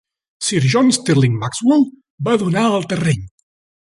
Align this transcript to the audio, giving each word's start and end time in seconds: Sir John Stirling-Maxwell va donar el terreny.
Sir 0.45 0.61
John 0.73 0.87
Stirling-Maxwell 0.97 1.85
va 2.29 2.33
donar 2.45 2.65
el 2.79 2.89
terreny. 2.95 3.23